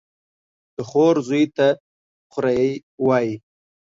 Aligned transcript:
د 0.75 0.77
خور 0.89 1.15
زوى 1.27 1.43
ته 1.57 1.67
خوريه 2.31 2.71
وايي. 3.07 3.35